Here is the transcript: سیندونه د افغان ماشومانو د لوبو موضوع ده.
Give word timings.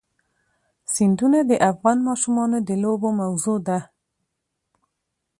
سیندونه 0.93 1.39
د 1.49 1.51
افغان 1.71 1.97
ماشومانو 2.07 2.57
د 2.67 2.69
لوبو 2.83 3.09
موضوع 3.21 3.57
ده. 3.67 3.79